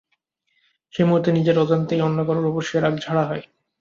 [0.93, 3.43] সেই মুহূর্তে নিজের অজান্তেই অন্য কারও ওপর সেই রাগ ঝাড়া হয়।